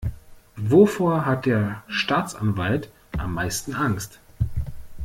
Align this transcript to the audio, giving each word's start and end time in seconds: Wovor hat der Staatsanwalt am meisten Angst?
Wovor 0.55 1.27
hat 1.27 1.45
der 1.45 1.83
Staatsanwalt 1.87 2.89
am 3.19 3.35
meisten 3.35 3.75
Angst? 3.75 4.19